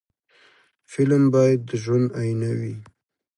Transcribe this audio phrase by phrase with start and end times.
[0.91, 2.75] فلم باید د ژوند آیینه وي